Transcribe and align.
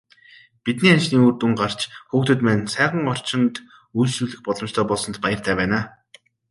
Бидний 0.63 0.93
ажлын 0.97 1.25
үр 1.27 1.35
дүн 1.39 1.53
гарч, 1.61 1.79
хүүхдүүд 2.09 2.39
маань 2.45 2.65
сайхан 2.73 3.09
орчинд 3.13 3.53
үйлчлүүлэх 3.99 4.41
боломжтой 4.45 4.85
болсонд 4.87 5.17
баяртай 5.23 5.55
байна. 5.59 5.79